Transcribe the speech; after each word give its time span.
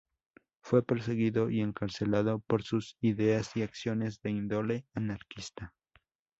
Fue 0.63 0.81
perseguido 0.81 1.51
y 1.51 1.61
encarcelado 1.61 2.39
por 2.47 2.63
sus 2.63 2.97
ideas 3.01 3.55
y 3.55 3.61
acciones 3.61 4.19
de 4.23 4.31
índole 4.31 4.87
anarquista. 4.95 5.75